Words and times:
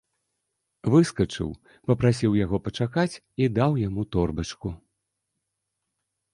Выскачыў, 0.93 1.49
папрасіў 1.91 2.31
яго 2.45 2.57
пачакаць 2.69 3.15
і 3.45 3.53
даў 3.61 3.71
яму 3.87 4.01
торбачку. 4.17 4.69